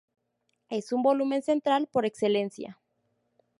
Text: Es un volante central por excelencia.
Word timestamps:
Es 0.69 0.93
un 0.93 1.03
volante 1.03 1.43
central 1.43 1.85
por 1.85 2.07
excelencia. 2.07 2.79